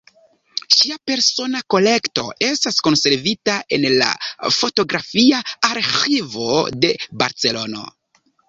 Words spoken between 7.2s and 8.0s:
Barcelono.